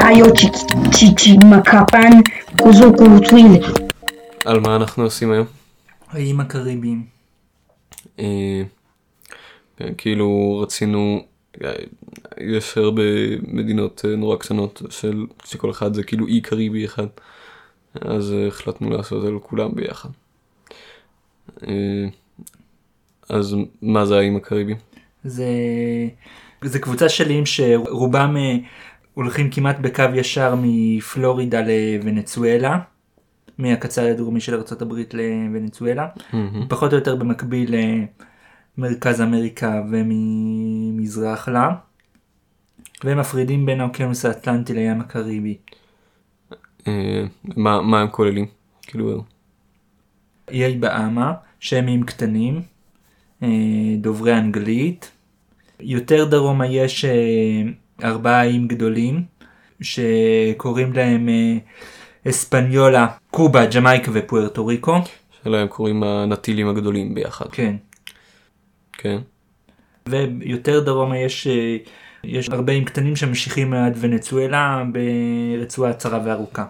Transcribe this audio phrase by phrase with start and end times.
[0.00, 0.26] hayo
[0.90, 2.22] chichimakapan
[2.62, 3.88] kuzokutwile.
[4.44, 5.46] על מה אנחנו עושים היום?
[6.08, 7.04] האיים הקריביים.
[8.18, 8.62] אה,
[9.76, 11.24] כן, כאילו רצינו,
[11.64, 11.72] אה,
[12.40, 13.02] יש הרבה
[13.48, 17.06] מדינות אה, נורא קטנות של, שכל אחד זה כאילו אי קריבי אחד,
[18.00, 20.08] אז החלטנו לעשות את כולם ביחד.
[23.28, 24.76] אז מה זה האיים הקריביים?
[25.24, 25.46] זה,
[26.64, 28.36] זה קבוצה של איים שרובם
[29.18, 32.78] הולכים כמעט בקו ישר מפלורידה לוונצואלה,
[33.58, 36.68] מהקצה הדרומי של ארה"ב לוונצואלה, מהמם.
[36.68, 37.74] פחות או יותר במקביל
[38.78, 41.70] למרכז אמריקה וממזרח לה,
[43.04, 45.56] והם מפרידים בין האוקיינוס האטלנטי לים הקריבי.
[46.88, 47.24] אה,
[47.56, 48.46] מה, מה הם כוללים?
[48.82, 49.22] כאילו,
[50.50, 52.62] איי באמה, שהם איים קטנים,
[53.42, 53.48] אה,
[53.96, 55.10] דוברי אנגלית.
[55.80, 57.62] יותר דרומה יש אה,
[58.04, 59.24] ארבעה איים גדולים,
[59.80, 61.56] שקוראים להם אה,
[62.30, 64.96] אספניולה, קובה, ג'מייקה ופוארטו ריקו.
[65.44, 67.76] שלהם קוראים הנטילים הגדולים ביחד, כן.
[68.92, 69.18] כן?
[70.08, 71.76] ויותר דרומה יש, אה,
[72.24, 76.64] יש הרבה איים קטנים שממשיכים עד ונצואלה ברצועה צרה וארוכה.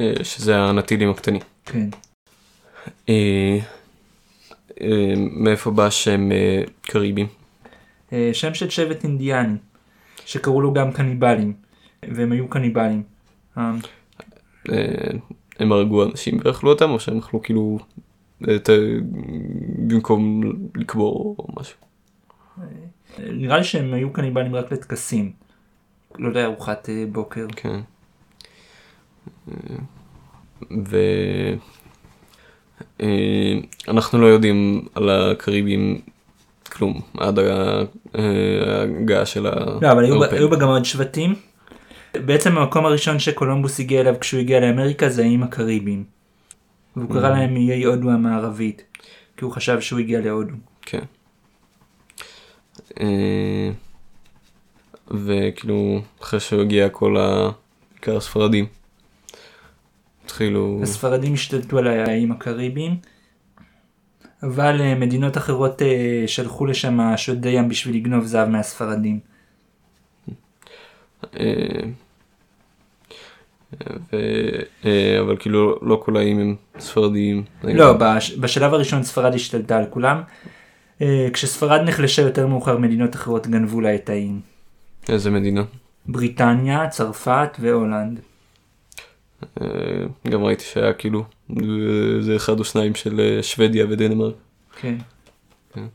[0.00, 1.40] אה, שזה הנטילים הקטנים.
[1.64, 1.88] כן.
[3.08, 3.58] אה,
[4.80, 7.26] אה, מאיפה בא שם אה, קריבים?
[8.32, 9.56] שם של שבט אינדיאני,
[10.30, 11.52] שקראו לו גם קניבלים,
[12.02, 13.02] והם היו קניבלים.
[13.58, 13.72] אה,
[14.70, 15.10] אה,
[15.58, 17.78] הם הרגו אנשים ואכלו אותם או שהם אכלו כאילו
[18.56, 18.72] את, ה-
[19.88, 20.40] במקום
[20.74, 21.76] לקבור או משהו.
[23.18, 25.32] נראה לי שהם היו קניבלים רק לטקסים.
[26.18, 27.46] לא לארוחת אה, בוקר.
[27.56, 27.80] כן.
[29.48, 29.54] אה,
[30.88, 30.96] ו...
[33.00, 33.54] אה,
[33.88, 36.00] אנחנו לא יודעים על הקריבים
[36.80, 37.82] כלום עד אה,
[38.14, 39.50] ההגעה של ה...
[39.82, 40.24] לא, אבל היו.
[40.24, 41.34] היו בה גם עוד שבטים.
[42.14, 46.04] בעצם המקום הראשון שקולומבוס הגיע אליו כשהוא הגיע לאמריקה זה האיים הקריביים.
[46.96, 48.82] והוא קרא להם איי הודו המערבית.
[49.36, 50.54] כי הוא חשב שהוא הגיע להודו.
[50.82, 51.02] כן.
[53.00, 53.70] אה,
[55.10, 57.50] וכאילו אחרי שהוא הגיע כל ה...
[57.92, 58.66] בעיקר הספרדים.
[60.24, 60.80] התחילו...
[60.82, 62.96] הספרדים השתלטו על האיים הקריביים.
[64.42, 65.88] אבל אה, מדינות אחרות אה,
[66.26, 69.20] שלחו לשם שודי ים בשביל לגנוב זהב מהספרדים.
[71.40, 71.46] אה,
[74.12, 74.16] ו...
[75.20, 77.44] אבל כאילו לא כל האיים הם ספרדיים.
[77.64, 80.22] לא, בש- בשלב הראשון ספרד השתלטה על כולם.
[81.32, 84.40] כשספרד נחלשה יותר מאוחר מדינות אחרות גנבו לה את האיים.
[85.08, 85.62] איזה מדינה?
[86.06, 88.20] בריטניה, צרפת והולנד.
[90.28, 91.24] גם ראיתי שהיה כאילו
[92.20, 94.34] זה אחד או שניים של אה, שוודיה ודנמרק.
[94.80, 94.96] כן.
[95.74, 95.86] כן.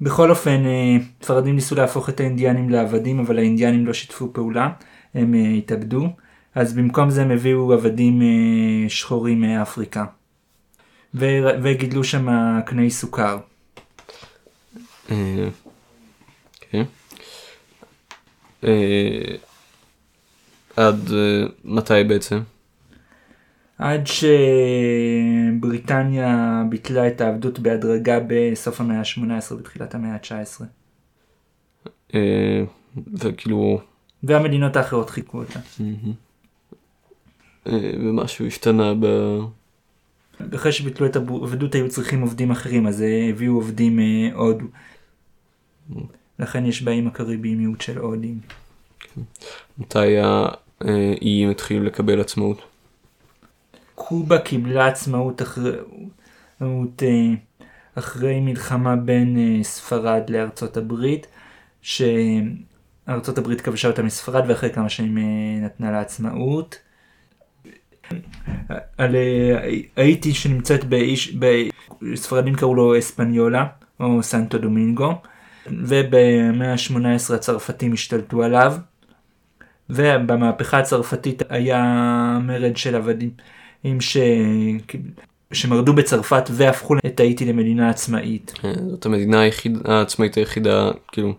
[0.00, 4.70] בכל אופן, אה, ספרדים ניסו להפוך את האינדיאנים לעבדים, אבל האינדיאנים לא שיתפו פעולה,
[5.14, 6.08] הם אה, התאבדו.
[6.54, 8.22] אז במקום זה הם הביאו עבדים
[8.88, 10.04] שחורים מאפריקה.
[11.14, 12.28] ו- וגידלו שם
[12.66, 13.38] קני סוכר.
[15.10, 15.48] אה,
[20.76, 21.10] עד
[21.64, 22.40] מתי בעצם?
[23.82, 24.06] עד
[25.60, 30.64] שבריטניה ביטלה את העבדות בהדרגה בסוף המאה ה-18 בתחילת המאה ה-19.
[32.14, 32.64] אה,
[33.14, 33.80] וכאילו
[34.22, 35.58] והמדינות האחרות חיכו אותה.
[37.66, 39.06] אה, ומשהו השתנה ב...
[40.54, 44.66] אחרי שביטלו את העבדות היו צריכים עובדים אחרים אז אה, הביאו עובדים אה, הודו.
[46.38, 48.40] לכן יש באיים הקריביים מיעוט של הודים.
[49.78, 50.16] מתי
[50.80, 52.71] האיים התחילו לקבל עצמאות?
[53.94, 55.72] קובה קיבלה עצמאות אחרי,
[56.62, 56.66] אה,
[57.94, 61.26] אחרי מלחמה בין אה, ספרד לארצות הברית,
[61.82, 65.22] שארצות הברית כבשה אותה מספרד ואחרי כמה שנים אה,
[65.64, 66.78] נתנה לה עצמאות.
[68.98, 69.16] על
[69.96, 71.36] האיטי שנמצאת באיש,
[72.00, 73.66] בספרדים קראו לו אספניולה
[74.00, 75.14] או סנטו דומינגו
[75.66, 78.74] ובמאה ה-18 הצרפתים השתלטו עליו
[79.90, 81.82] ובמהפכה הצרפתית היה
[82.42, 83.30] מרד של עבדים
[84.00, 84.16] ש...
[85.52, 88.52] שמרדו בצרפת והפכו את האיטי למדינה עצמאית.
[88.64, 91.34] אה, זאת המדינה היחידה, העצמאית היחידה, כאילו,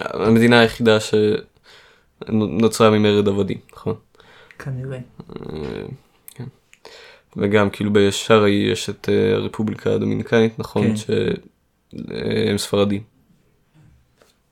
[0.00, 0.98] המדינה היחידה
[2.20, 3.94] שנוצרה ממרד עבדים, נכון?
[4.58, 4.98] כנראה.
[5.30, 5.82] אה,
[6.34, 6.44] כן.
[7.36, 10.86] וגם כאילו בשאר יש את אה, הרפובליקה הדומיניקנית, נכון?
[10.86, 10.96] כן.
[10.96, 13.02] שהם ספרדים.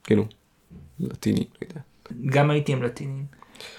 [0.04, 0.24] כאילו,
[1.00, 1.80] לטיני, לא יודע.
[2.26, 3.24] גם הייתי עם לטינים.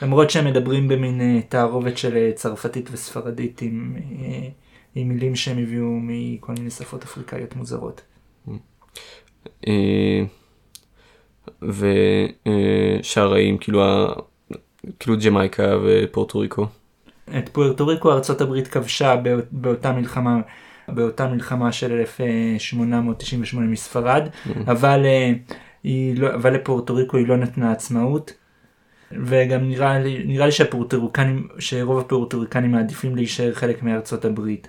[0.02, 4.48] למרות שהם מדברים במין אה, תערובת של אה, צרפתית וספרדית עם, אה,
[4.96, 8.02] עם מילים שהם הביאו מכל מיני שפות אפריקאיות מוזרות.
[9.68, 10.24] אה,
[11.62, 14.08] ושאר האיים, כאילו,
[15.00, 16.68] כאילו ג'מייקה ופורטו ריקו.
[17.38, 20.40] את פוארטו ריקו ארצות הברית כבשה בא- באותה מלחמה,
[20.88, 24.28] באותה מלחמה של 1898 מספרד,
[24.68, 25.32] אבל, אה,
[25.84, 28.34] היא לא, אבל לפוארטו ריקו היא לא נתנה עצמאות.
[29.26, 34.68] וגם נראה לי, נראה לי שהפורטוריקנים, שרוב הפורטוריקנים מעדיפים להישאר חלק מארצות הברית.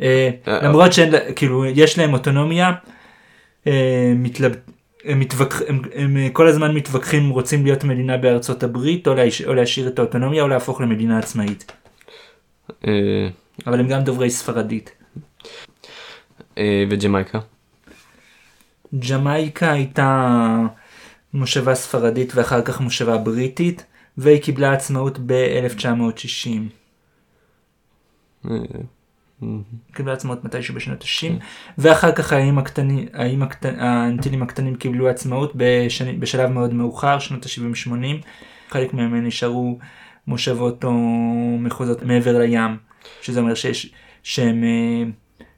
[0.00, 2.72] אה, אה, למרות שכאילו יש להם אוטונומיה,
[3.66, 4.12] אה.
[5.04, 5.62] הם, מתווכח...
[5.68, 9.42] הם, הם כל הזמן מתווכחים רוצים להיות מדינה בארצות הברית או, להש...
[9.42, 11.72] או להשאיר את האוטונומיה או להפוך למדינה עצמאית.
[13.66, 14.92] אבל הם גם דוברי ספרדית.
[16.90, 17.38] וג'מייקה.
[19.08, 20.58] ג'מייקה הייתה
[21.34, 23.84] מושבה ספרדית ואחר כך מושבה בריטית
[24.16, 26.50] והיא קיבלה עצמאות ב-1960.
[28.50, 28.56] אה,
[29.92, 31.42] קיבלה עצמאות מתישהו בשנות ה-60
[31.78, 33.80] ואחר כך האיים הקטנים, האיים הקטנ...
[33.80, 36.12] האנטילים הקטנים קיבלו עצמאות בשני...
[36.12, 38.24] בשלב מאוד מאוחר שנות ה-70-80.
[38.68, 39.78] חלק מהם נשארו
[40.26, 40.92] מושבות או
[41.58, 42.76] מחוזות מעבר לים
[43.22, 43.92] שזה אומר שיש
[44.22, 45.10] שהם אה,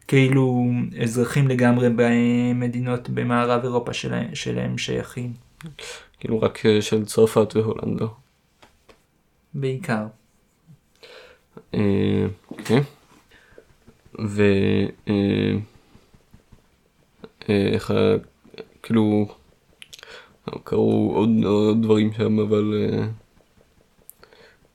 [0.08, 0.64] כאילו
[1.02, 5.32] אזרחים לגמרי במדינות במערב אירופה שלהם, שלהם שייכים
[6.20, 8.14] כאילו רק אה, של צרפת והולנד לא.
[9.54, 10.06] בעיקר.
[11.74, 12.80] אה, אוקיי.
[14.20, 14.42] ו...
[15.08, 15.56] אה,
[17.48, 17.92] איך.
[18.82, 19.34] כאילו...
[20.64, 22.74] קרו עוד, עוד דברים שם אבל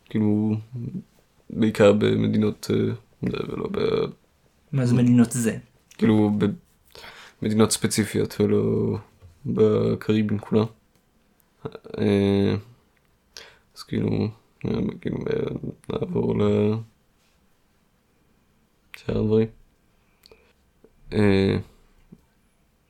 [0.10, 0.56] כאילו
[1.50, 2.94] בעיקר במדינות זה,
[3.24, 3.80] ולא ב...
[4.72, 5.58] מה זה מדינות זה?
[5.98, 6.32] כאילו
[7.42, 8.98] במדינות ספציפיות ולא
[9.46, 10.64] בקריבים כולה.
[12.00, 12.56] אה,
[13.78, 14.10] אז כאילו,
[14.66, 14.72] אה,
[15.02, 15.24] כאילו אה,
[15.90, 16.36] נעבור
[18.96, 19.48] לשאר הדברים.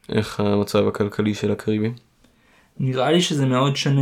[0.09, 1.93] איך המצב הכלכלי של הקריבים?
[2.79, 4.01] נראה לי שזה מאוד שונה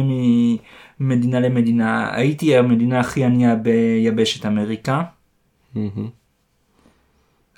[0.99, 2.15] ממדינה למדינה.
[2.15, 5.03] הייתי המדינה הכי ענייה ביבשת אמריקה.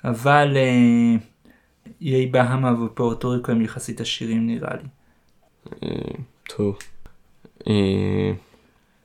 [0.04, 0.56] אבל
[2.00, 4.88] איי בהמה ופורטו ריקו הם יחסית עשירים נראה לי.
[6.48, 6.78] טוב.
[7.66, 8.32] אה,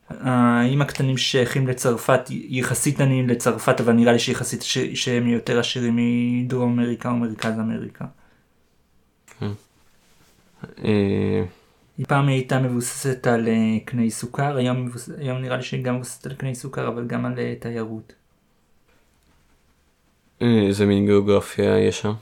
[0.10, 4.78] האיים הקטנים ששייכים לצרפת יחסית עניים לצרפת אבל נראה לי שיחסית ש...
[4.78, 8.06] שהם יותר עשירים מדרום אמריקה או מרכז אמריקה.
[10.84, 11.44] אה,
[11.98, 15.10] היא פעם הייתה מבוססת על אה, קני סוכר היום, מבוס...
[15.18, 18.14] היום נראה לי שהיא גם מבוססת על קני סוכר אבל גם על תיירות.
[20.42, 22.14] איזה מין גיאוגרפיה יש שם?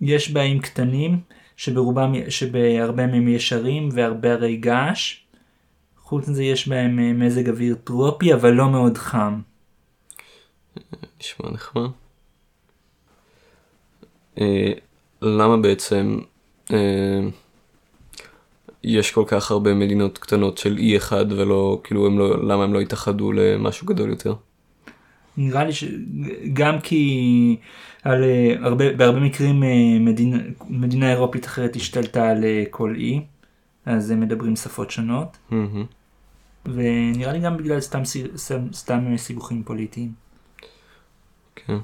[0.00, 1.20] יש בהם קטנים
[1.56, 5.20] שברובם, שבהרבה מהם יש הרים והרבה הרי געש.
[6.02, 9.40] חוץ מזה יש בהם אה, מזג אוויר טרופי אבל לא מאוד חם.
[11.20, 11.90] נשמע נחמד.
[14.40, 14.72] אה,
[15.22, 16.18] למה בעצם
[16.72, 17.20] אה,
[18.84, 22.74] יש כל כך הרבה מדינות קטנות של אי אחד ולא, כאילו, הם לא, למה הם
[22.74, 24.34] לא התאחדו למשהו גדול יותר?
[25.36, 27.56] נראה לי שגם כי
[28.02, 30.38] על, אה, הרבה, בהרבה מקרים אה, מדינה,
[30.68, 33.20] מדינה אירופית אחרת השתלטה על אה, כל אי,
[33.86, 35.84] אז הם מדברים שפות שונות, מהמם.
[36.64, 38.02] ונראה לי גם בגלל סתם,
[38.36, 40.12] סתם, סתם סיבוכים פוליטיים.
[41.56, 41.78] כן.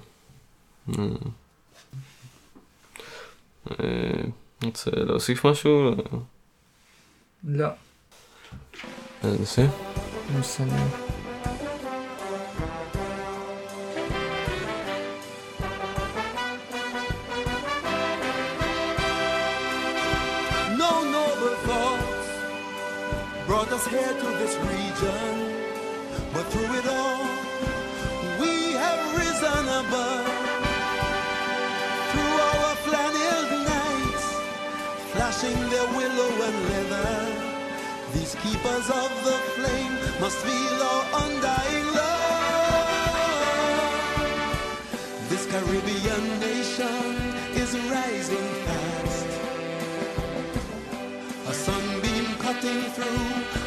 [4.64, 5.90] רוצה להוסיף משהו?
[7.44, 7.68] לא.
[9.24, 9.66] אה, נסה?
[23.46, 25.34] Brought us here to this region,
[26.32, 27.24] but through it all,
[28.40, 30.26] we have risen above.
[32.10, 34.26] Through our flannel nights,
[35.12, 37.12] flashing their willow and leather,
[38.14, 42.01] these keepers of the flame must feel our undying love.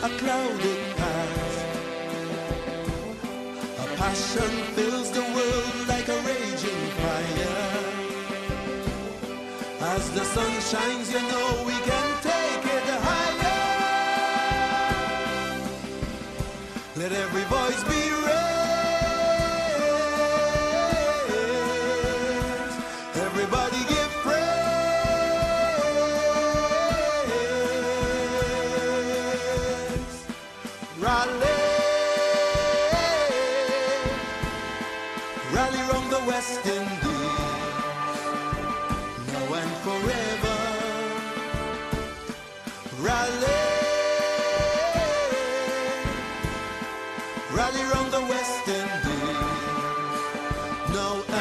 [0.05, 1.65] A clouded past.
[3.83, 7.73] A passion fills the world like a raging fire.
[9.93, 12.34] As the sun shines, you know we can
[31.05, 31.59] Rally,
[35.53, 37.41] rally round the West Indies,
[39.31, 40.57] now and forever.
[43.05, 43.61] Rally,
[47.53, 49.37] rally round the West Indies.
[50.89, 51.34] Now